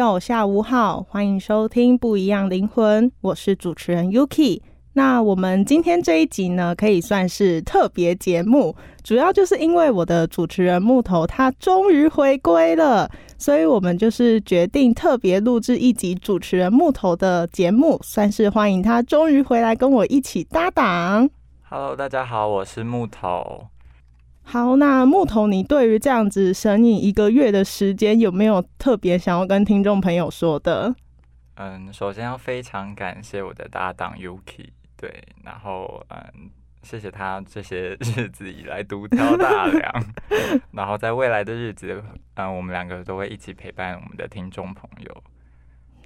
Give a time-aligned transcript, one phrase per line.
[0.00, 4.62] 友，下午好，欢迎收听《不一样灵魂》，我是主持人 Yuki。
[4.94, 21.28] 那我们今天这一集呢，可以算是特别节目，主要就是因为我的主持人木头他终于回归了，所以我们就是决定特别录制一集主持人木头的节目，算是欢迎他终于回来跟我一起搭档。
[21.68, 23.66] Hello，大家好，我是木头。
[24.50, 30.92] 好，那木头，你对于这样子神隐一个月的时间，有没有特别想要跟听众朋友说的？
[31.54, 36.50] 嗯，首先要非常感谢我的搭档 Yuki，对，然后嗯，
[36.82, 40.04] 谢谢他这些 日子以来独挑大 梁，
[40.72, 42.02] 然后在未来的日子，
[42.34, 45.22] 嗯，我们两个都会一起陪伴我们的听众朋友。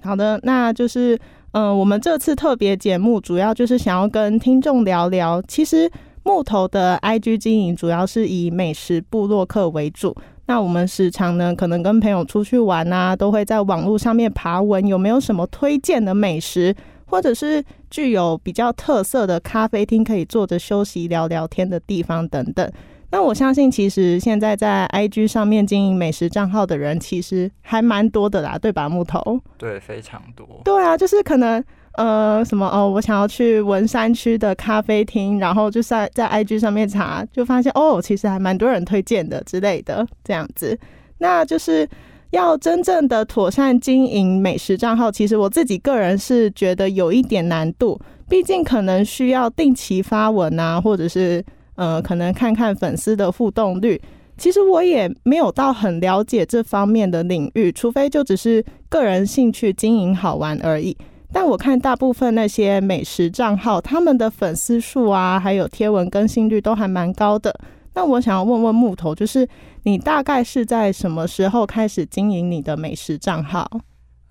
[0.03, 1.19] 好的，那就是，
[1.53, 5.91] 嗯、我们这次特别节目主要就是想要跟听众聊聊，其实
[6.25, 10.13] 木头的 IG 经营主要是以美食部落客为主。
[10.47, 16.75] 那我们时常呢，可能跟朋友出去玩啊，都会在网络上面爬文，有没有什么推荐的美食，
[17.05, 22.71] 或者是具有比较特色的咖啡厅，可以坐着休息聊聊天的地方等等。
[23.11, 28.89] 那我相信，其实现在在 IG 上面经营美食账号的人，其实还蛮多的啦，对吧？
[28.89, 29.39] 木头。
[29.59, 30.45] 对，非常多。
[30.65, 31.63] 对啊，就是可能
[31.97, 40.77] 呃什么哦，我想要去文山区的咖啡厅，然后就在在 IG 上面查，就发现哦，其实还蛮多人推荐的之类的这样子。
[41.17, 41.87] 那就是
[42.31, 51.43] 要真正的妥善经营美食账号，其实我自己个人是觉得有一点难度，毕竟可能需要定期发文啊，或者是
[51.75, 54.01] 呃可能看看粉丝的互动率。
[54.37, 60.97] 其实我也没有到很了解这方面的领域，除非就只是个人兴趣经营好玩而已。
[61.35, 67.53] 但我看大部分那些美食账号，他们的粉丝数啊，还有贴文更新率都还蛮高的。
[67.93, 69.45] 那我想要问问木头，就是
[69.83, 73.69] 你大概是在什么时候开始经营你的美食账号？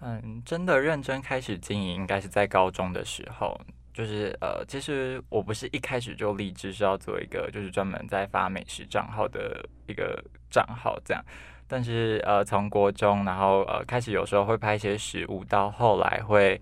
[0.00, 3.54] 嗯，真的认真开始经营，应该是在高中的时候。
[3.92, 11.22] 就是呃，其实我不是一开始就立志是要做一个就是专门在发美食账号的一个账号这样，
[11.68, 16.58] 但是呃，从国中然后呃开始有时候会拍一些食物，到后来会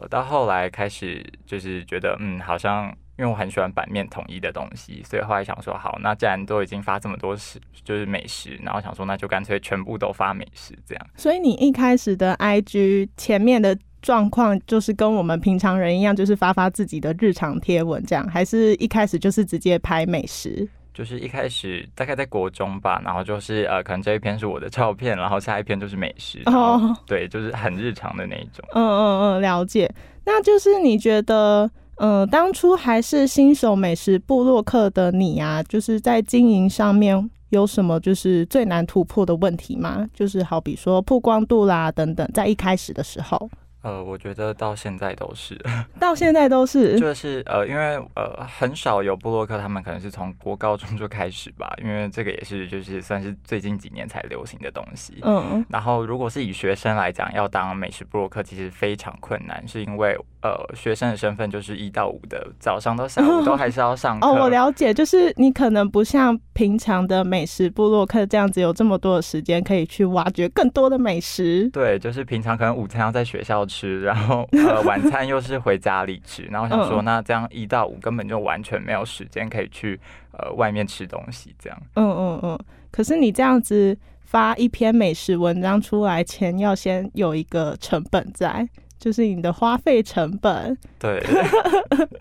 [0.00, 2.94] 呃到后来开始就是觉得嗯好像。
[3.18, 11.06] 因为我很喜欢版面统一的东西，所以后来想说，好，那既然都已经发这么多食，就是美食，然后想说，那就干脆全部都发美食这样。
[11.14, 20.66] 所以你一开始的 IG 前面的状况就是跟我们平常人一样，就是发发自己的日常贴文这样，还是一开始就是直接拍美食？
[20.94, 28.64] 就是一开始大概在国中吧，然后就是呃，可能这一篇是我的照片，然后下一篇就是美食，哦对，就是很日常的那一种。
[28.74, 29.92] 嗯嗯嗯，了解。
[30.24, 40.06] 那就是你觉得，嗯、当初还是新手美食部落客的你啊，就是在经营上面有什么就是最难突破的问题吗？
[40.14, 43.50] 就是好比说曝光度啦等等，在一开始的时候，
[43.82, 45.60] 呃，我觉得到现在都是，
[46.00, 46.98] 到现在都是。
[46.98, 55.18] 就是呃，因为呃很少有布洛克，他们可能是从国高中就开始吧，因为这个也是就是算是最近几年才流行的东西。
[55.22, 64.26] 嗯然后，如果是以学生来讲，要当美食布洛克其实非常困难，是因为呃，学生的身份就是一到五的早上到下午都还是要上课。
[64.28, 71.68] 哦，我了解，就是你可能不像平常的美食布洛克这样子有这么多的时间可以去挖掘更多的美食。
[71.70, 79.98] 对，就是平常可能午餐要在学校吃，然后呃晚餐又是回家里吃，然后想说嗯那这样一到五根本就完全没有时间可以去
[80.32, 82.58] 呃外面吃东西，这样嗯嗯嗯。
[82.90, 90.76] 可是你这样子发一篇美食文章出来前，要先有一个成本在，就是你的花费成本。
[90.98, 91.22] 对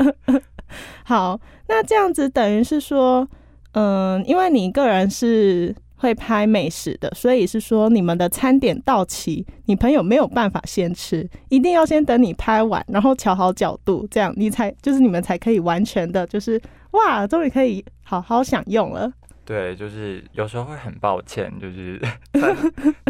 [1.03, 1.37] 好，
[1.67, 3.27] 那这样子等于是说，
[3.73, 16.59] 嗯，因为你个人是会拍美食的，所以是说你们的餐点到齐，你朋友没有办法先吃，一定要先等你拍完，然后调好角度，这样你才就是你们才可以完全的，就是
[16.93, 19.13] 哇，终于可以好好享用了。
[19.51, 21.99] 对，就是有时候会很抱歉，就是
[22.39, 22.55] 餐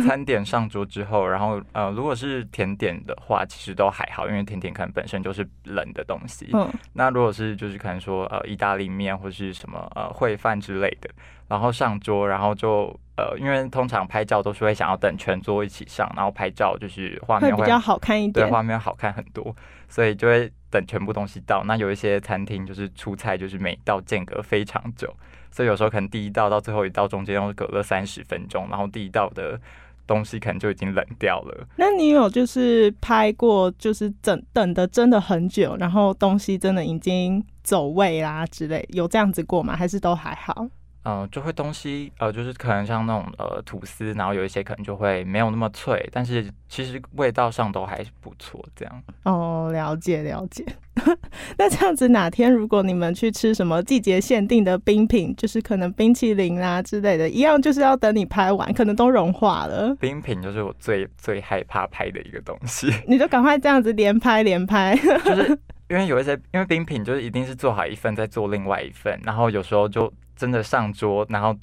[0.04, 11.08] 餐点上桌之后，然后呃如果是甜点的话，其实都还好，因为甜点可能本身就是冷的东西，嗯那如果是就是可能说呃意大利面或是什么呃烩饭之类的，
[11.48, 12.86] 然后上桌，然后就
[13.18, 18.52] 呃因为通常拍照都是会想要等全桌一起上，然后拍照就是画面会比较好看一点对点。
[18.52, 19.56] 画面好看很多，
[19.88, 21.64] 所以就会等全部东西到。
[21.66, 25.16] 那有一些餐厅就是出菜就是每道间隔非常久，
[25.52, 29.60] 所以有时候可能第一道到最后一道中间又隔个三十分钟，然后第一道的
[30.08, 31.68] 东西可能就已经冷掉了。
[31.76, 39.76] 那你有就是拍过，就是等等的真的很久，然后东西真的已经走位啦之类，有这样子过吗？
[39.76, 40.68] 还是都还好？
[41.04, 48.64] 嗯、就会东西呃，就是可能像那种呃吐司，然后有一些可能就会没有那么脆，但是其实味道上都还是不错。
[48.76, 50.64] 这样，哦，了解了解。
[51.58, 62.94] 那这样子，哪天如果你们去吃什么季节限定的冰品，就是可能冰淇淋啦之类的，一样就是要等你拍完，可能都融化了，冰品就是我最最害怕拍的一个东西。
[63.08, 64.96] 你就赶快这样子连拍连拍。
[64.96, 65.58] 就是
[65.90, 71.56] 因为有一些，因为冰品就是一定是做好一份再做另外一份，然后有时候就真的上桌，然后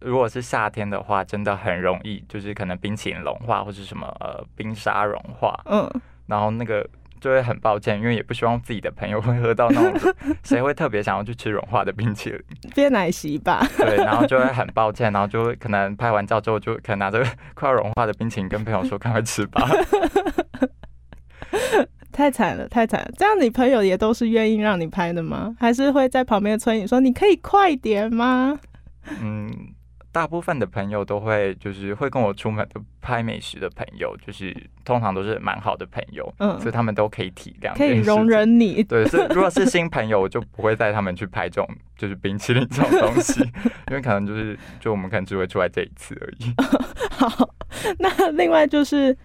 [0.00, 5.86] 如果是夏天的话，真的很容易，就是可能冰淇淋融化或者什么呃冰沙融化，嗯，
[6.26, 6.88] 然后那个
[7.20, 12.42] 就会很抱歉，因为也不希望自己的朋友会喝到那种 谁会特别想要去吃融化的冰淇淋，
[12.74, 13.62] 变奶昔吧。
[13.76, 17.22] 对，然后就会很抱歉，然后就会可能拍完照之后就可能拿着
[17.54, 19.68] 快要融化的冰淇淋跟朋友说 赶快吃吧。
[22.14, 23.10] 太惨了，太惨了！
[23.18, 25.54] 这样你朋友也都是愿意让你拍的吗？
[25.58, 28.56] 还是会在旁边催你说你可以快点吗？
[29.20, 29.50] 嗯，
[30.12, 38.28] 大部分的朋友都会就是会跟我出门的拍美食的朋友，就是通常都是蛮好的朋友，嗯所以他们都可以体谅，可以容。
[38.28, 38.80] 忍你。
[38.84, 41.68] 对，是如果是新朋友，我就不会带他们去拍这种
[41.98, 43.40] 就是冰淇淋这种东西，
[43.90, 46.54] 因为可能就是就我们可能只会出来这一次而已。
[47.10, 47.50] 好，
[47.98, 49.16] 那另外就是，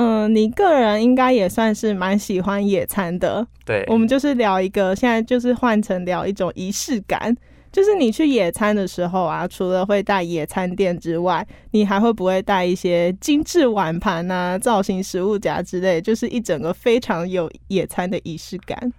[0.00, 3.44] 嗯，你个人应该也算是蛮喜欢野餐的。
[3.66, 7.36] 对，我们就是聊一个，现在就是换成聊一种仪式感。
[7.72, 18.92] 就是你去野餐的时候啊，除了会带野餐垫之外，你还会不会带一些精致碗盘啊、造型食物夹之类，就是一整个非常有野餐的仪式感。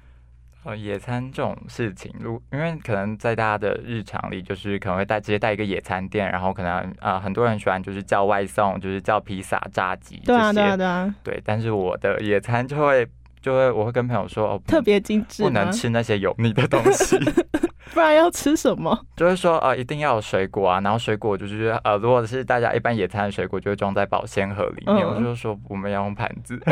[0.66, 13.08] 呃，野餐这种事情，如因为可能在大家的日常里，就是可能会带直接带一个野餐垫，然后可能啊、呃很多人喜欢就是叫外送，就是叫披萨、炸鸡对啊，这些对啊，对啊，对，但是我的野餐就会
[13.42, 17.18] 就会我会跟朋友说哦，不特别精致不能吃那些油腻的东西，
[17.94, 19.00] 不然要吃什么？
[19.16, 25.16] 就是说呃一定要有水果啊，然后水果就是呃如果是大家一般野餐的水果，就会装在保鲜盒里面，嗯。
[25.16, 26.62] 我就说我们要用盘子。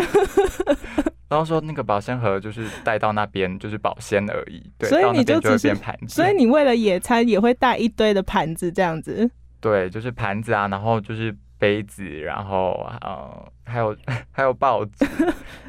[1.29, 6.15] 然后说那个保鲜盒就是带到那边就是保鲜而已，对，所以你就只是变盘子。
[6.15, 9.29] 所以你为了野餐也会带一堆的盘子这样子。
[9.59, 13.95] 对，就是盘子啊，然后就是杯子，然后呃还有
[14.31, 15.05] 还有报纸，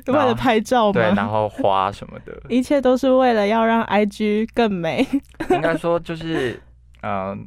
[0.12, 1.28] 为了拍照对，然？
[1.28, 5.06] 后花什么的， 一切都是为了要让 IG 更美。
[5.50, 6.60] 应该说就是
[7.00, 7.38] 嗯、呃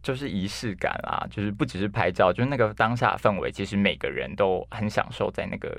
[0.00, 5.76] 就是仪式感啦，就是不只是拍照，就是那个当下氛围，其实每个人都很享受在那个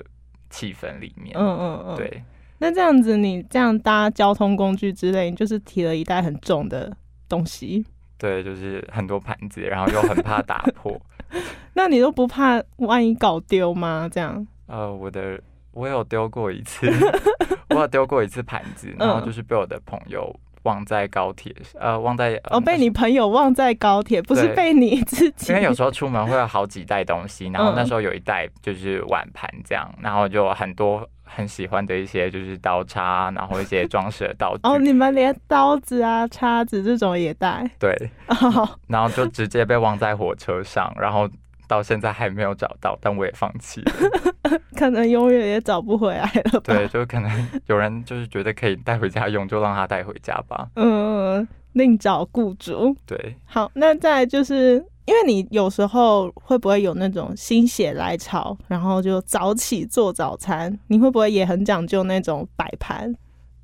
[0.50, 1.34] 气氛里面。
[1.38, 1.96] 嗯嗯嗯。。
[1.96, 2.22] 对，
[2.58, 6.94] 那这样子，你这样搭交通工具之类，你就是提了一袋很重的
[7.28, 7.84] 东西，
[8.18, 11.00] 对，就是很多盘子，然后又很怕打破。
[11.74, 14.08] 那你都不怕万一搞丢吗？
[14.12, 14.44] 这样？
[14.66, 15.40] 呃，我的
[15.70, 16.90] 我有丢过一次，
[17.70, 25.52] 我有丢过一次盘子，然后嗯就是被我的朋友忘在高铁，呃，忘在呃哦，被你朋友忘在高铁，不是被你自己。
[25.52, 37.68] 因为有时候出门会有好几袋东西，然后那嗯时候有一袋就是碗盘这样，然后就很多很喜欢的一些就是刀叉，然后一些装饰的道具， 哦，你们连刀子啊、叉子这种也带。
[37.78, 37.94] 对，
[38.26, 41.28] 哦，然后就直接被忘在火车上，然后
[41.70, 43.92] 到现在还没有找到，但我也放弃了。
[44.76, 46.74] 可能永远也找不回来了吧？
[46.74, 50.68] 对，就可能有人就是觉得可以带回家用，就让他带回家吧。
[50.74, 52.92] 嗯，另找雇主。
[53.06, 60.76] 对，好，那再就是因为你有时候会不会有那种心血来潮，然后就早起做早餐？
[60.88, 63.14] 你会不会也很讲究那种摆盘？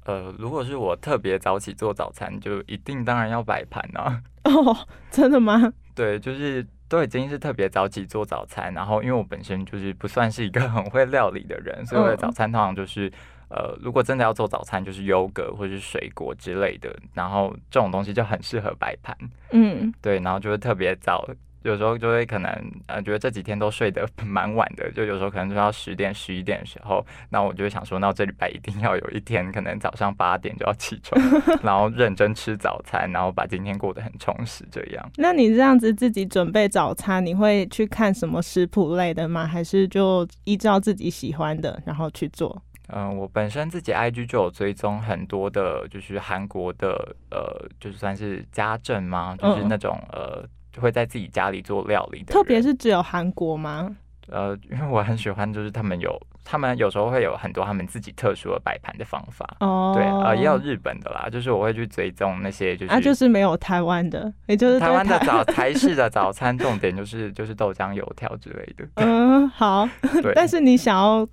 [0.04, 4.22] 呃，如果是我特别早起做早餐，就一定当然要摆盘啊。
[4.44, 4.76] 哦，
[5.10, 5.72] 真的吗？
[5.96, 13.12] 对，就是都已经是特别早起做早餐，然后因为我本身就是不算是一个 很会料理的人，所以我的早餐通常就是。
[13.48, 19.16] 呃，如果真的要做早餐，就是优格或者是水果之类的，然后这种东西就很适合摆盘。
[19.52, 21.24] 嗯，对，然后就会特别早，
[21.66, 22.50] 有时候就会可能
[22.86, 31.20] 呃，觉得这几天都睡得蛮晚的，就有时候可能就要十点、十一点的时候，那我就会想说，那我这礼拜一定要有一天，可能早上八点就要起床，
[31.62, 34.64] 然后认真吃早餐，然后把今天过得很充实。
[34.70, 39.46] 这样，那你这样子自己准备早餐，你会去看什么食谱类的吗？
[39.46, 42.62] 还是就依照自己喜欢的然后去做？
[42.88, 49.34] 嗯，我本身自己 IG 就有追踪很多的，就是韩国的，呃，就是算是家政吗？
[49.36, 50.44] 就是那种呃，
[50.80, 52.32] 会在自己家里做料理的。
[52.32, 53.96] 特别是只有韩国吗？
[54.28, 59.48] 呃，因为我很喜欢，就是他们有，他们有时候会有很多他们自己特殊的摆盘的方法。
[59.60, 68.88] 哦，对，呃，也有日本的啦，就是我会去追踪那些，就是啊，就是没有台湾的，也就是台湾的早 台式的早餐，重点就是就是豆浆油条之类的。
[68.96, 69.88] 嗯，好，
[70.20, 71.26] 对， 但是你想要。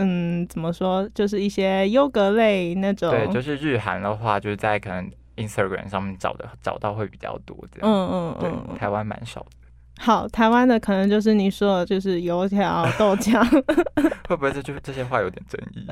[0.00, 1.08] 嗯，怎么说？
[1.12, 3.10] 就是一些优格类那种。
[3.10, 7.78] 对，就是日韩的话，就是在可能 Instagram 上面找的找到会比较多的。
[7.82, 8.66] 嗯嗯嗯。
[8.68, 9.46] 对，台湾蛮少的。
[10.00, 13.42] 好，台湾的可能就是你说的，就是油条、豆浆。
[14.28, 15.86] 会不会这就这些话有点争议？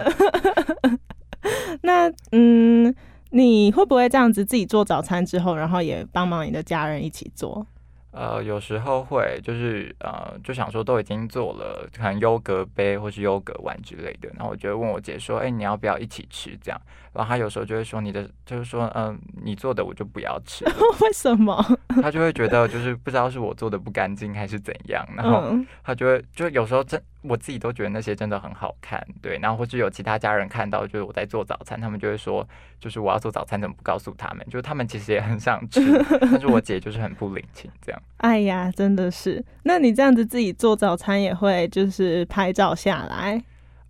[1.83, 2.95] 那嗯，
[3.31, 7.67] 你会不会这样子自己做早餐之后，然后也帮忙你的家人一起做？
[8.13, 16.57] 呃，有时候会，就是呃，就想说都已经做了，可能优格杯或是优格碗之类的，然后我就问我姐说，哎，你要不要一起吃？
[16.63, 16.81] 这样，
[17.17, 20.65] 然后他有时候就会说，你的就是说，嗯，你做的我就不要吃，
[21.01, 21.65] 为什么？
[22.03, 27.01] 他就会觉得就是不知道是我做的不干净还是怎样，然后他就会就有时候真。
[27.29, 34.47] 我自己都觉得那些真的很好看，对，然后或者有其他家人看到，就是我在做早餐，他们就会说，就是我要做早餐，怎么不告诉他们？
[34.47, 35.81] 就是他们其实也很想吃，
[36.21, 38.01] 但是我姐就是很不领情，这样。
[38.19, 39.45] 哎呀，真的是。
[39.65, 43.43] 那你这样子自己做早餐也会就是拍照下来？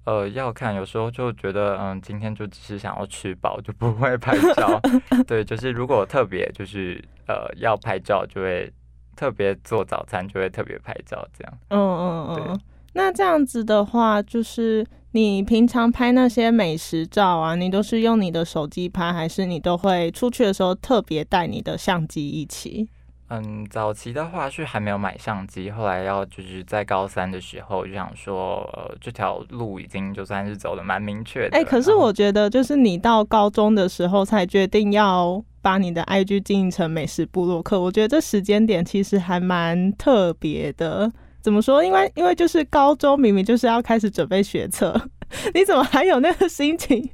[0.07, 4.81] 呃，要看，有时候就觉得，嗯，今天就只是想要吃饱，就不会拍照。
[5.27, 8.73] 对，就是如果特别就是呃要拍照，就会
[9.17, 11.59] 特别做早餐，就会特别拍照，这样。
[11.71, 12.61] 嗯嗯嗯。
[12.93, 22.89] 那这样子的话，就是你平常拍那些美食照啊，你都是用你的手机拍，还是你都会出去的时候特别带你的相机一起？
[23.28, 31.59] 嗯，早期的话是还没有买相机，后来要就是在高三的时候就想说，呃，这条路已经就算是走的蛮明确的。
[31.59, 41.11] 哎，可是我觉得就是你到高中的时候才决定要把你的 IG 经营成美食部落客，我觉得这时间点其实还蛮特别的。
[41.42, 41.83] 怎么说？
[41.83, 45.00] 因为因为就是高中明明就是要开始准备学测，
[45.52, 47.11] 你怎么还有那个心情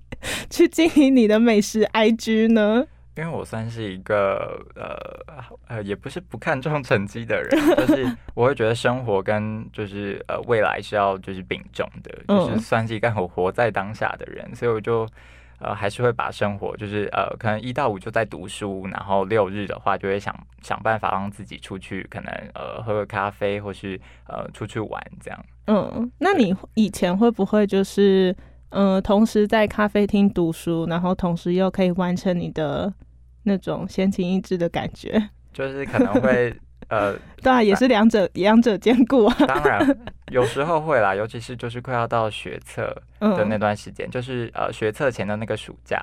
[0.51, 2.85] 去经营你的美食 IG 呢？
[3.17, 15.09] 因为我算是一个呃呃，也不是不看重成绩的人， 就是我会觉得生活跟就是呃未来是要就是并重的，就是算是一个我活在当下的人，所以我就。
[15.65, 25.45] 呃，还是会把生活，就是呃，可能一到五就在读书，然后六日的话，就会想想办法让自己出去，可能呃喝个咖啡，或是呃出去玩这样。
[25.69, 28.35] 嗯，那你以前会不会就是
[28.73, 32.93] 呃，同时在咖啡厅读书，然后同时又可以完成你的
[33.45, 35.31] 那种闲情逸致的感觉？
[35.53, 36.55] 就是可能会。
[36.89, 39.35] 呃，对啊，也是两者两者兼顾啊。
[39.47, 39.99] 当然，
[40.31, 45.99] 有时候会啦，尤其是就是快要到学测的那段时间，就是呃学测前的那个暑假，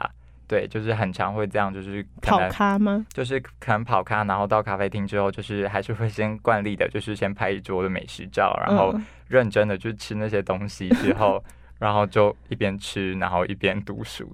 [0.47, 3.05] 对，就是很常会这样，就是跑咖吗？
[3.13, 8.95] 就是可能跑咖，然后到咖啡厅之后，就是还是会先惯例的，就是先拍一桌的美食照，然后
[9.27, 11.43] 认真的去吃那些东西之后，
[11.79, 14.29] 然后就一边吃，然后一边读书。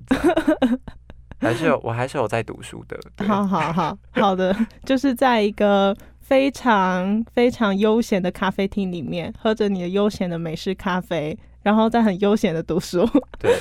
[1.39, 2.99] 还是有，我还是有在读书的。
[3.25, 5.95] 好好好好的， 就是在一个。
[6.25, 13.07] 非常非常悠闲的咖啡厅里面，喝着你的悠闲的美式咖啡，然后再很悠闲的读书。
[13.37, 13.55] 对，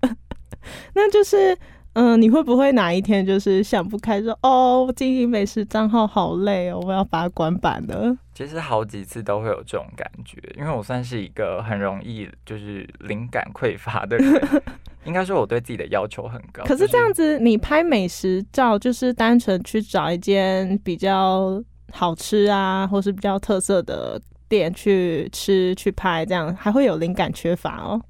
[0.96, 1.54] 那就是，
[1.94, 8.16] 嗯，你会不会哪一天就是想不开，说哦，经营美食账号好累哦，我要把它关板了。
[8.34, 14.62] 其实好几次都会有这种感觉，因为我算是一个很容易就是灵感匮乏的人，
[15.04, 16.64] 应该说我对自己的要求很高。
[16.64, 21.62] 可是这样子，你拍美食照就是单纯去找一间比较。
[21.92, 24.16] 好吃啊，或是比较特色的
[24.48, 28.00] 店去吃去拍，这样还会有灵感缺乏哦。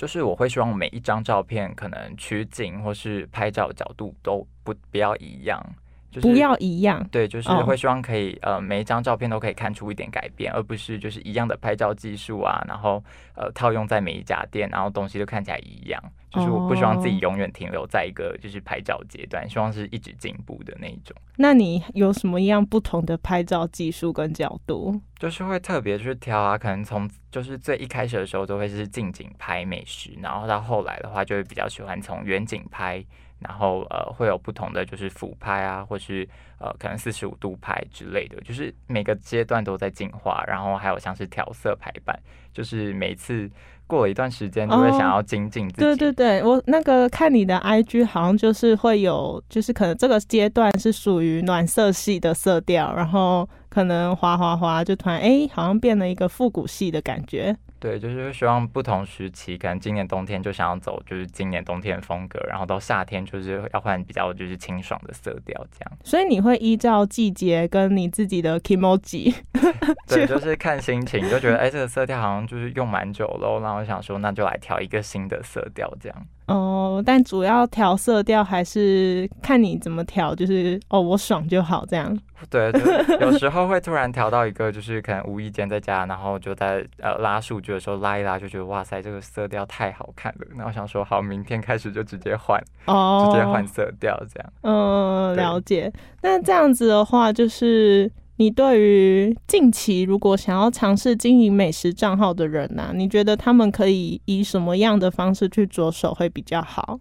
[0.00, 5.62] 就是我会希望每一张照片可能取景或是拍照角度都不不要一样，
[6.10, 7.06] 就是不要一样。
[7.12, 13.04] 对，就是哦会希望可以、呃每一张照片都可以看出一点改变，而不是就是一样的拍照技术啊，然后
[13.34, 16.02] 呃套用在每一家店，然后东西都看起来一样。
[16.30, 21.16] 就是我不希望自己哦永远停留在一个就是拍照阶段，希望是一直进步的那一种。
[21.36, 25.00] 那你有什么样不同的拍照技术跟角度？
[25.18, 33.04] 就是会特别去挑啊，可能从就是最一开始的时候都会是近景拍美食，然后到后来的话就会比较喜欢从远景拍，
[33.40, 36.26] 然后呃会有不同的就是俯拍啊，或是
[36.58, 42.18] 呃可能四十五度拍之类的，就是每个阶段都在进化，然后还有像是调色排版，
[42.52, 43.50] 就是每次
[43.90, 45.80] 过了一段时间就会哦想要精进自己。
[45.80, 57.56] 对对对，我那个看你的 IG 好像就是会有，就是可能这个阶段是属于暖色系的色调，然后可能滑滑滑就突然哎、好像变了一个复古系的感觉。
[57.80, 65.98] 对，就是希望不同时期，可能今年冬天就想要走就是今年冬天的风格，然后到夏天就是要换比较就是清爽的色调这样。
[66.04, 69.34] 所以你会依照季节跟你自己的 emoji，
[70.06, 76.26] 对，就是看心情，就觉得哎、这个色调好像就是用蛮久了哦，然后想说那就来调一个新的色调这样。
[76.50, 82.18] 哦，但主要调色调还是看你怎么调，就是哦我爽就好这样。
[82.48, 82.80] 对，就
[83.20, 90.46] 有时候会突然调到一个，就是可能无意间在家，然后就在呃拉数据的时候拉一拉，就觉得哇塞，这个色调太好看了。
[90.56, 94.52] 然后想说好，明天开始就直接换，哦，直接换色调这样。
[94.62, 95.92] 嗯，对了解。
[96.22, 106.98] 那这样子的话，就是你对于近期如果想要尝试经营美食账号的人呐、你觉得他们可以以什么样的方式去着手会比较好？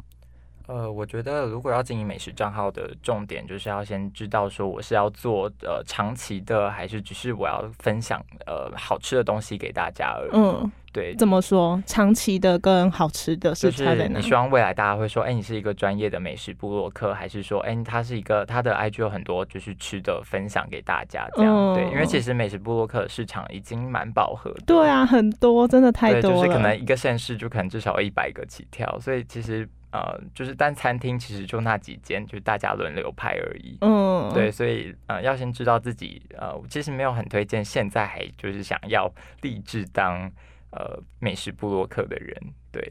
[0.69, 10.31] 呃，我觉得如果要经营美食账号的重点，就是要先知道说我是要做呃长期的，还是只是我要分享呃好吃的东西给大家而已。
[10.31, 11.81] 嗯，对，怎么说？
[11.87, 14.21] 长期的跟好吃的就是差在哪你？
[14.21, 21.51] 希望未来大家会说，哎、你是一个专业的美食部落客，还是说，哎、他是一个他的 IG 有很多就是吃的分享给大家这样？
[21.51, 24.61] 嗯对，因为其实美食部落客市场已经蛮饱和的。
[24.67, 26.37] 对啊，很多，真的太，多了。
[26.37, 33.77] 就是可能一个县市就可能至少一百个起跳，所以其实呃，就是但餐厅其实就那几间，就是大家轮流拍而已。
[33.81, 40.31] 嗯，对，所以呃，要先知道自己呃，我其实没有很推荐现在还就是想要立志当
[40.71, 42.35] 呃美食部落客的人，
[42.71, 42.81] 对，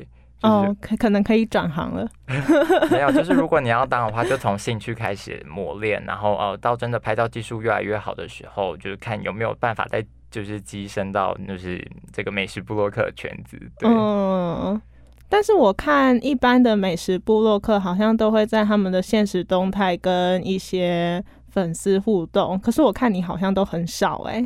[0.40, 2.08] 就是、哦，可可能可以转行了。
[2.90, 13.56] 没有，就是如果你要当的话，就从兴趣开始磨练，然后呃，到真的拍照技术越来越好的时候，就是看有没有办法再就是跻身到就是这个美食布洛克的圈子。
[13.78, 14.80] 对，嗯，
[15.28, 24.44] 但是我看一般的美食部落客好像都会在他们的现实动态跟一些粉丝互动，可是我看你好像都很少哎、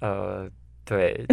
[0.00, 0.48] 呃，
[0.84, 1.24] 对，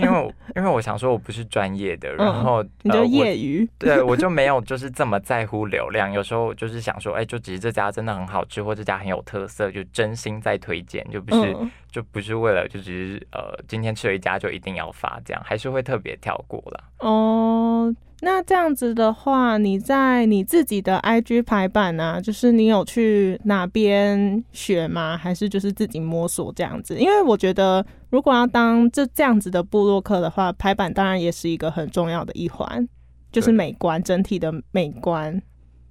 [0.00, 3.68] 因为 因为我想说我不是专业的，然嗯后、你就业余。
[3.78, 6.10] 对，我就没有就是这么在乎流量。
[6.10, 16.84] 有时候就是想说，哎、就只是这家真的很好吃，或这家很有特色，就真心在推荐，就不是、嗯就不是为了就只是呃今天吃了一家就一定要发这样，还是会特别跳过了。
[16.98, 25.16] 哦，那这样子的话，你在你自己的 IG 排版啊，就是你有去哪边学吗？
[25.16, 26.98] 还是就是自己摸索这样子？
[26.98, 32.88] 因为我觉得，如果要当这这样子的部落客的话，排版当然也是一个很重要的一环，
[33.30, 35.40] 就是美观整体的美观。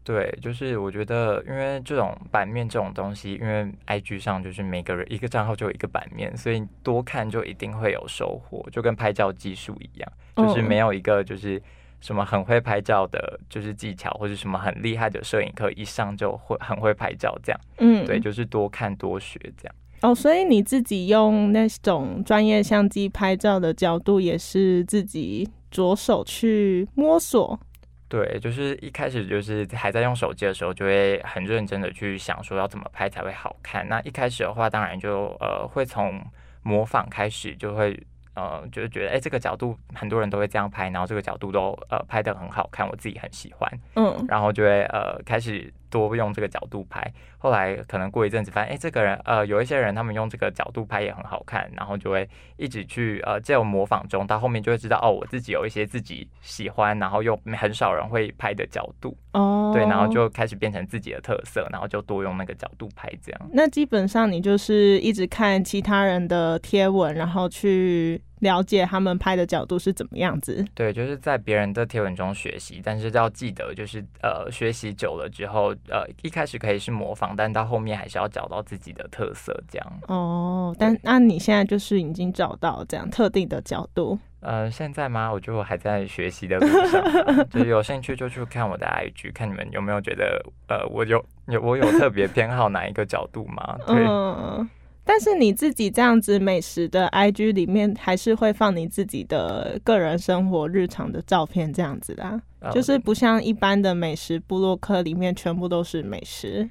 [0.03, 11.59] 对，就是我觉得，因为这种版面这种东西，因为 IG 上就是每个人一个账号就有一个版面，所以多看就一定会有收获，就跟拍照技术一样，就是嗯没有一个就是
[12.05, 17.59] 什么很会拍照的，就是技巧或者什么很厉害的摄影课，一上就会很会拍照这样。
[17.79, 19.75] 嗯，对，就是多看多学这样。
[20.01, 27.59] 哦，所以你自己用那种专业相机拍照的角度，也是自己着手去摸索。
[28.07, 33.87] 对，就是一开始就是还在用手机的时候，就会很认真的去想说要怎么拍才会好看。
[33.89, 36.21] 那一开始的话，当然就呃会从
[36.61, 37.99] 模仿开始，就会
[38.35, 44.25] 呃就是觉得哎、这个角度很多人都会这样拍，然后这个角度都呃拍的很好看，我自己很喜欢，嗯。
[44.27, 47.13] 然后就会呃开始多用这个角度拍。
[47.37, 63.49] 后来可能过一阵子发现，哎、这个人呃有一些人他们用这个角度拍也很好看，然后就会一直去呃这种模仿中，到后面就会知道哦，我自己有一些自己喜欢，然后又很少人会拍的角度，哦，对，然后就开始变成自己的特色，然后就多用那个角度拍这样。
[63.53, 70.65] 那基本上你就是一直看其他人的贴文，然后去了解他们拍的角度是怎么样子。
[70.73, 79.99] 对，就是在别人的贴文中学习，但是要记得，就是呃，学习久了之后，呃，一开始可以是模仿，但到后面还是要找到自己的特色，这样。
[80.07, 84.17] 哦，但那你现在就是已经找到这样特定的角度。
[84.41, 85.31] 呃，现在吗？
[85.31, 93.75] 我觉得我还在学习的路上啊， 就是有兴趣就去看我的 IG，看你们有没有觉得，呃，我有有我有特别偏好哪一个角度吗？
[93.87, 94.69] 对，嗯，
[95.05, 106.67] 但是你自己这样子美食的 IG 里面，还是会放你自己的个人生活日常的照片这样子的啊、呃就是不像一般的美食部落客里面全部都是美食。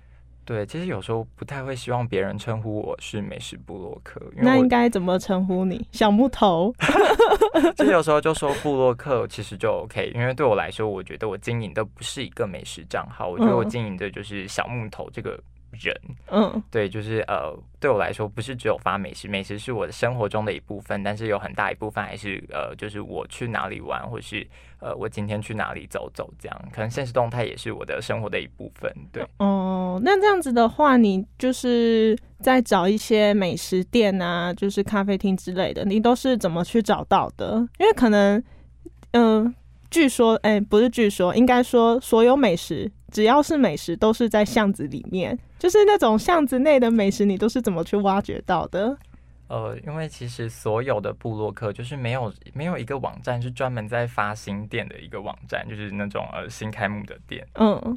[0.46, 5.86] 对，其实有时候不太会希望别人称呼我是美食部落客，因那应该怎么称呼你？
[5.90, 6.70] 小木头？
[7.78, 15.40] 其实有时候就说部落客其实就 OK，因为对我来说，我觉得我经营的不是一个美食账号，我觉得我嗯经营的就是小木头这个
[15.78, 15.94] 人。
[16.30, 24.46] 嗯对，就是呃，对我来说不是只有发美食，美食是我的生活中的一部分，但是有很大一部分还是呃，就是我去哪里玩，或是
[24.80, 28.92] 呃，我今天去哪里走走，这样可能现实动态也是我的生活的一部分。
[29.12, 37.56] 对，哦，那这样子的话，你就是在找一些美食店啊，就是咖啡厅之类的，你都是怎么去找到的？
[37.78, 38.42] 因为可能，
[39.12, 39.54] 嗯、
[39.94, 48.98] 据说，哎、不是据说，应该说所有美食，只要是美食，都是在巷子里面，就是那种巷子内的美食，你都是怎么去挖掘到的？
[49.46, 57.46] 呃，因为其实所有的部落客就是没有没有一个网站是专门在发新店的一个网站，就是那种呃新开幕的店。
[57.54, 57.96] 嗯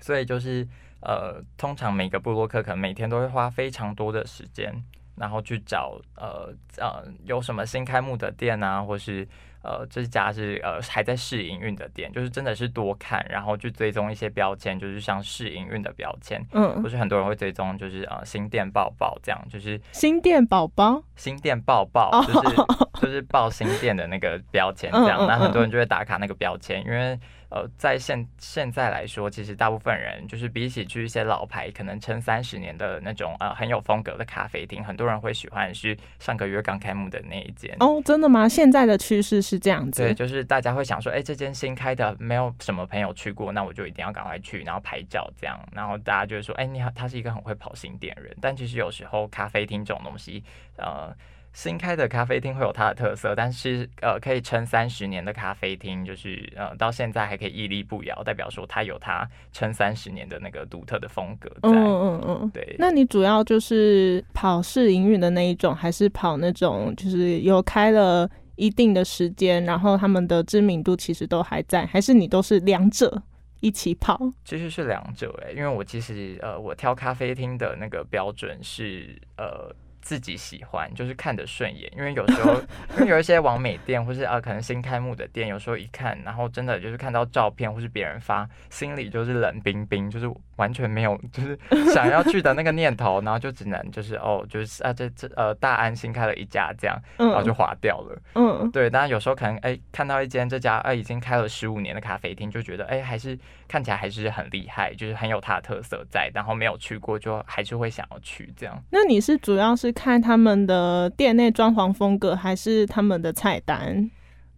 [0.00, 0.66] 所以就是
[1.02, 4.72] 呃，通常每个部落客可能每天都会花非常多的时间，
[5.18, 9.26] 然后去找呃呃有什么新开幕的店啊，或是
[9.62, 22.24] 呃这家是呃还在试营运的店，就是真的是多看，然后去追踪一些标签，就是像试营运的标签，或嗯，是很多人会追踪就是呃新店报报这样，就是新店宝宝，新店报报哦。
[22.26, 22.56] 就是
[23.00, 25.62] 就是报新店的那个标签这样， 那很多嗯。
[25.62, 27.18] 人就会打卡那个标签，因为
[27.50, 37.74] 呃在现现在来说，其实大部分人就是比起去一些老牌可能撑三十年的那种呃很有风格的咖啡厅，很多人会喜欢去上个月刚开幕的那一间。
[37.80, 38.48] 哦，真的吗？
[38.48, 48.36] 现在的趋势是这样子对，，就是大家会想说，哎、这间新开的，没有什么朋友去过，那我就一定要赶快去，然后拍照这样，然后大家就会说，哎、你好，他是一个很会跑新店人。
[48.40, 50.42] 但其实有时候咖啡厅这种东西，
[50.76, 51.14] 呃，
[51.58, 61.70] 新开的咖啡厅会有它的特色，但是呃，可以撑三十年的咖啡厅，就是呃，到现在还可以屹立不摇，代表说它有它撑三十年的那个独特的风格在。
[61.70, 62.50] 嗯嗯嗯。
[62.50, 73.20] 对，那你主要就是跑试营运的那一种，还是跑那种就是有开了一定的时间，然后他们的知名度其实都还在，还是你都是两者
[73.58, 74.16] 一起跑？
[74.44, 79.74] 其实是两者哎、因为我其实呃，我挑咖啡厅的那个标准是呃
[80.08, 81.92] 自己喜欢，就是看得顺眼。
[81.94, 82.54] 因为有时候，
[82.96, 91.58] 因为有一些网美店或是啊、呃可能新开幕的店，有时候一看，然后真的就是看到照片或是别人发，心里就是冷冰冰，就是完全没有就是
[91.92, 98.18] 想要去的那个念头， 然后就只能就是哦，就是啊这这呃大安新开了一家这样，嗯然后就划掉了。
[98.34, 103.38] 嗯对，当然有时候可能哎、看到一间这家哎、已经开了十五年的咖啡厅，就觉得哎、还是
[103.68, 108.82] 看起来还是很厉害，就是很有它的特色在，然后没有去过就还是会想要去这样。
[108.90, 114.10] 那你是主要是看他们的店内装潢风格，还是他们的菜单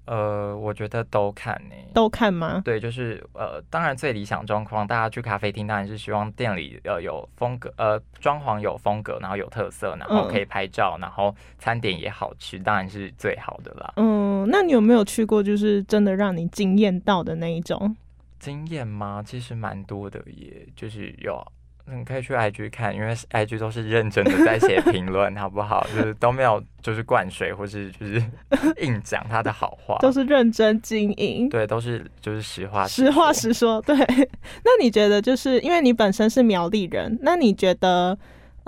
[0.07, 2.63] 呃，我觉得都看呢、都看吗？
[2.65, 13.93] 对，就是呃，当然最理想状况，大家去咖啡厅当然是希望店里呃有风格，呃装潢有风格，然后有特色，然后嗯可以拍照，然后餐点也好吃，当然是最好的啦。
[13.99, 17.97] 嗯，那你有没有去过就是真的让你惊艳到的那一种？
[18.41, 19.23] 经验吗？
[19.25, 21.41] 其实蛮多的耶，就是有，
[21.87, 25.87] 你可以去 IG 看，因为 IG 都是认真的在写评论， 好不好？
[25.95, 28.23] 就是都没有就是灌水或是就是
[28.81, 31.49] 硬讲他的好话，都是认真经营。
[31.49, 33.97] 对，都是就是实话实话说实说，对。
[34.65, 38.19] 那你觉得，就是因为你本身是苗栗人，那你觉得，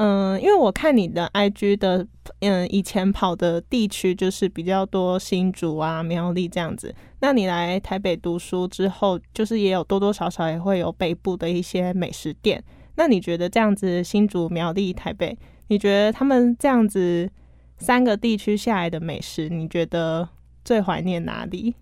[0.05, 2.05] 嗯，因为我看你的 IG 的，
[2.41, 6.93] 嗯，以前跑的地区就是比较多新竹啊、苗栗这样子。
[7.21, 12.61] 那你来台北读书之后，就是也有多多少少也会有北部的一些美食店。
[12.97, 15.39] 那你觉得这样子新竹、苗栗、台北，
[15.69, 17.31] 你觉得他们这样子
[17.79, 20.29] 三个地区下来的美食，你觉得
[20.65, 21.77] 最怀念哪里？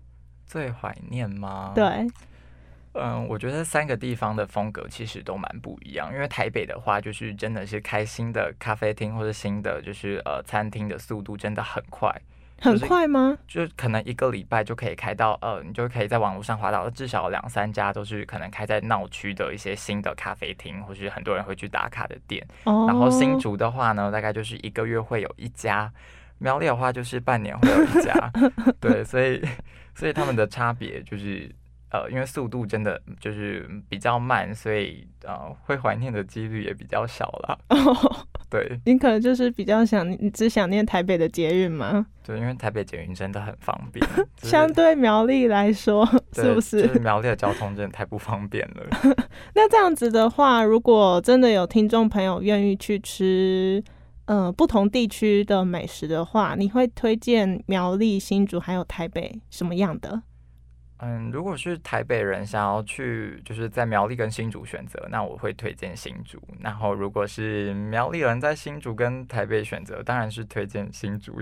[0.45, 2.07] 最怀念吗？，对，
[2.93, 12.13] 嗯，我觉得三个地方的风格其实都蛮不一样，因为台北的话，就是真的是开新的咖啡厅或者新的就是呃餐厅的速度真的很快，
[12.59, 13.37] 很快吗？
[13.47, 22.45] 就可能一个礼拜就可以开到，呃，你就可以在网络上滑到至少两三家都是可能开在闹区的一些新的咖啡厅，或是很多人会去打卡的店。
[22.65, 25.89] 哦，然后新竹的话呢，大概就是一个月会有一家，
[26.39, 28.31] 苗栗的话就是半年会有一家，
[28.81, 29.41] 对，所以
[29.95, 31.49] 所以他们的差别就是。
[31.91, 37.59] 呃，因为速度真的就是比较慢，所以呃，会怀念的几率也比较少了。
[37.69, 42.05] 哦，对 你可能就是比较想，你只想念台北的捷运吗？
[42.23, 44.05] 对，因为台北捷运真的很方便，
[44.37, 46.41] 就是相对苗栗来说，是不？
[46.55, 49.15] 就是是苗栗的交通真的太不方便了。
[49.53, 53.83] 那这样子的话，如果真的有听众朋友愿意去吃，
[54.25, 60.21] 呃，不同地区的美食的话，你会推荐苗栗、新竹还有台北什么样的？
[61.03, 66.39] 嗯，如果是台北人想要去，就是在苗栗跟新竹选择，那我会推荐新竹。
[66.59, 71.33] 然后如果是苗栗人在新竹跟台北选择，当然是推荐新竹，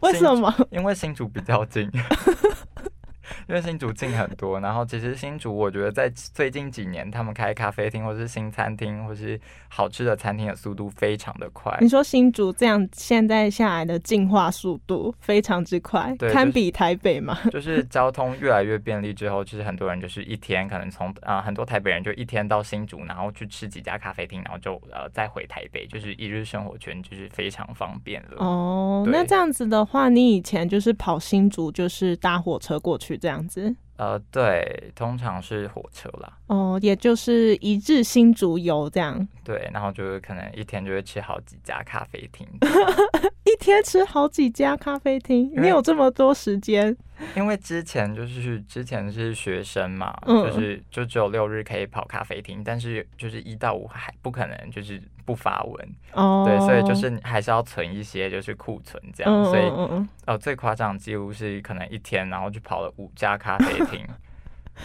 [0.00, 0.54] 为 什么？
[0.70, 1.90] 因为新竹比较近。
[3.48, 11.88] 因为新竹近很多，然后其实新竹我觉得在最近几年，他们开咖啡厅或是新餐厅或是好吃的餐厅的速度非常的快你。
[11.88, 17.38] 说新竹这样现在下来的进化速度非常之快，对就是堪比台北嘛？
[17.50, 28.38] 就是交通越来越便利之后，其实很多人就是一天可能从啊、很多台北人就一天到新竹，然后去吃几家咖啡厅，然后就呃再回台北，就是一日生活圈就是非常方便了。
[28.38, 33.74] 哦，那这样子的话，你以前就是跑新竹，就是搭火车过去这样子。
[33.96, 43.28] 呃，对，通常是火车啦，哦，也就是一日新竹游这样，对，然后就是可能一天就会吃好几家咖啡厅，一
[43.62, 46.94] 天吃好几家咖啡厅，你有这么多时间？
[47.36, 64.04] 因为之前就是之前是学生嘛，嗯就是就只有六日可以跑咖啡厅，但是就是一到五还不可能就是不发文，哦，对，所以就是还是要存一些就是库存这样，嗯，所以嗯嗯嗯呃最夸张几乎是可能一天然后就跑了五家咖啡厅。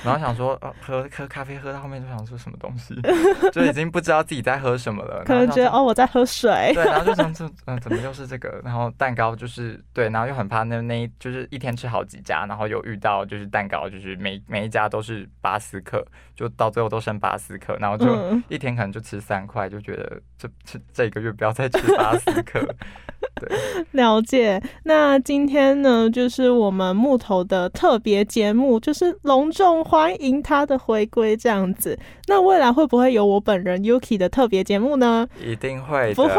[0.03, 2.95] 然后想说，呃，喝喝咖啡喝到后面就想说什么东西，
[3.51, 5.23] 就已经不知道自己在喝什么了。
[5.25, 8.61] 可能觉得哦我在喝水，对，然后就想 说，嗯、怎么又是这个？
[8.63, 22.67] 然后蛋糕就是对，然后又很怕那那一就是一天吃好几家，然后有遇到就是蛋糕就是每每一家都是巴斯克，就到最后都剩巴斯克，然后就嗯一天可能就吃三块，就觉得这这这一个月不要再去巴斯克。
[23.91, 24.61] 了解。
[24.83, 31.97] 那今天呢，就是我们木头的特别节目，就是隆重欢迎他的回归这样子。
[32.27, 35.27] 那未来会不会有我本人 Yuki 的特别节目呢？
[35.43, 36.35] 一定会，不会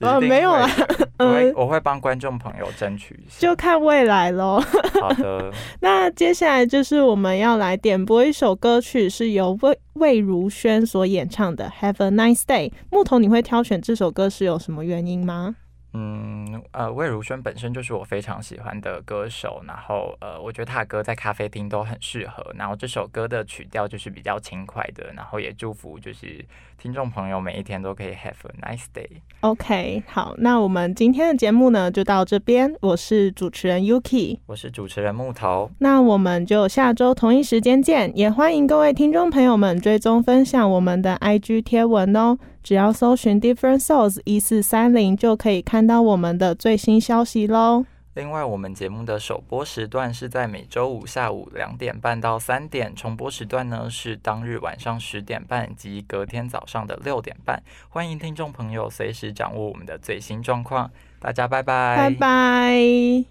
[0.00, 3.36] 呃没有啦会的会我会帮观众朋友争取一下。
[3.38, 4.60] 就看未来喽。
[5.00, 5.50] 好的，
[5.80, 12.70] 那接下来就是我们要来点播一首歌曲，是由魏魏如萱所演唱的《Have a Nice Day》。
[12.90, 15.56] 木头，你会挑选这首歌是有什么原因吗？
[15.94, 22.44] 嗯，呃，魏如萱本身就是我非常喜欢的歌手，然后呃，我觉得她的歌在咖啡厅都很适合。
[22.54, 26.44] 然后这首歌的曲调就是比较轻快的，然后也祝福就是
[26.76, 29.08] 听众朋友每一天都可以 have a nice day。
[29.40, 32.70] OK，好，那我们今天的节目呢就到这边。
[32.80, 38.14] 我是主持人 Yuki，我是主持人木头，那我们就下周同一时间见。
[38.16, 42.36] 也欢迎各位听众朋友们追踪分享我们的 IG 贴文哦。
[42.68, 47.86] 只要搜寻 Different Souls 一四三零，就可以看到我们的最新消息喽。
[48.12, 57.62] 另外，我们节目的首播时段是在每周五下午两点半到三点，重播时段呢是当日晚上十点半及隔天早上的六点半。
[57.88, 60.90] 欢迎听众朋友随时掌握我们的最新状况。
[61.18, 63.24] 大家拜拜，拜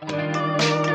[0.00, 0.91] 拜。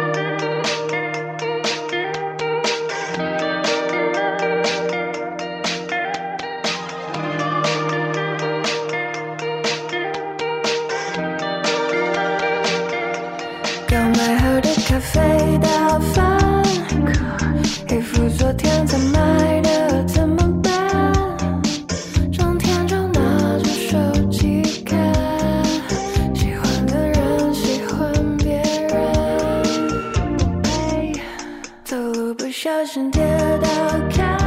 [32.80, 33.24] 我想跌
[33.60, 34.47] 倒。